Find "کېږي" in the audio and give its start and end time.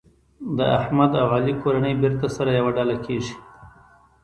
3.05-3.35